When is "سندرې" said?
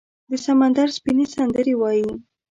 1.35-1.75